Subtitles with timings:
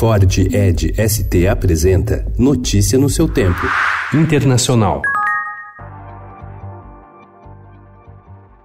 [0.00, 3.60] Ford Ed ST apresenta Notícia no seu tempo.
[4.14, 5.02] Internacional.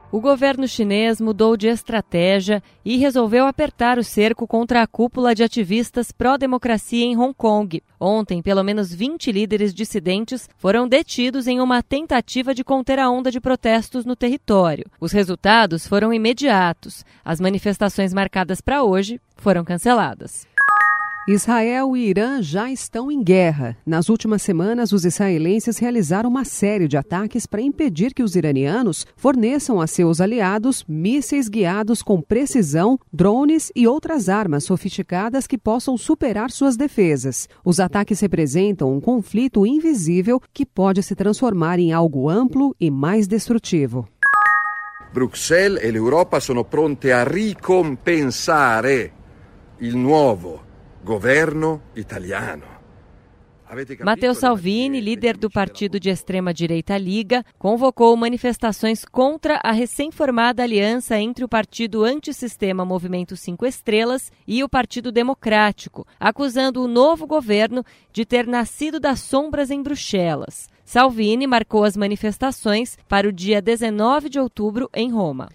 [0.10, 5.44] O governo chinês mudou de estratégia e resolveu apertar o cerco contra a cúpula de
[5.44, 7.84] ativistas pró-democracia em Hong Kong.
[8.00, 13.30] Ontem, pelo menos 20 líderes dissidentes foram detidos em uma tentativa de conter a onda
[13.30, 14.86] de protestos no território.
[15.02, 17.04] Os resultados foram imediatos.
[17.26, 20.48] As manifestações marcadas para hoje foram canceladas.
[21.28, 23.76] Israel e Irã já estão em guerra.
[23.84, 29.08] Nas últimas semanas, os israelenses realizaram uma série de ataques para impedir que os iranianos
[29.16, 35.98] forneçam a seus aliados mísseis guiados com precisão, drones e outras armas sofisticadas que possam
[35.98, 37.50] superar suas defesas.
[37.64, 43.28] Os ataques representam um conflito invisível que pode se transformar em algo amplo e mais
[43.28, 44.08] destrutivo.
[45.12, 49.12] Bruxelles e l'Europa sono pronte a ricompensare
[49.80, 50.65] il nuovo
[51.06, 52.64] governo italiano.
[54.04, 61.46] Matteo Salvini, líder do partido de extrema-direita Liga, convocou manifestações contra a recém-formada aliança entre
[61.46, 68.26] o partido antissistema Movimento Cinco Estrelas e o Partido Democrático, acusando o novo governo de
[68.26, 70.68] ter nascido das sombras em Bruxelas.
[70.84, 75.50] Salvini marcou as manifestações para o dia 19 de outubro em Roma.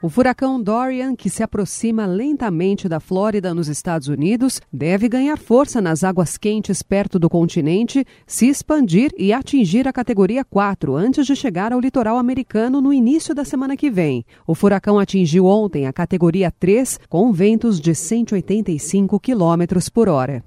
[0.00, 5.80] O furacão Dorian, que se aproxima lentamente da Flórida, nos Estados Unidos, deve ganhar força
[5.80, 11.34] nas águas quentes perto do continente, se expandir e atingir a categoria 4 antes de
[11.34, 14.24] chegar ao litoral americano no início da semana que vem.
[14.46, 20.44] O furacão atingiu ontem a categoria 3 com ventos de 185 km por hora.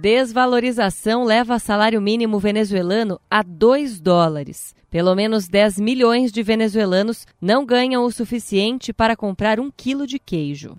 [0.00, 4.72] Desvalorização leva salário mínimo venezuelano a 2 dólares.
[4.88, 10.20] Pelo menos 10 milhões de venezuelanos não ganham o suficiente para comprar um quilo de
[10.20, 10.78] queijo.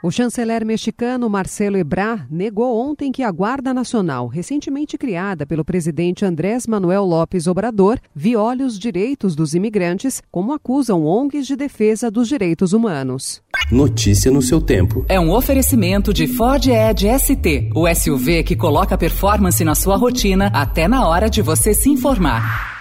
[0.00, 6.24] O chanceler mexicano Marcelo Ebrard negou ontem que a Guarda Nacional, recentemente criada pelo presidente
[6.24, 12.28] Andrés Manuel López Obrador, viole os direitos dos imigrantes, como acusam ONGs de defesa dos
[12.28, 13.42] direitos humanos.
[13.72, 15.04] Notícia no seu tempo.
[15.08, 20.46] É um oferecimento de Ford Edge ST, o SUV que coloca performance na sua rotina
[20.54, 22.77] até na hora de você se informar.